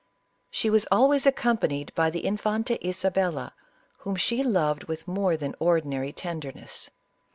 [0.49, 3.53] She was always accompanied by the In fanta Isabella,
[3.99, 6.89] whom she loved with more than ordi nary tenderness.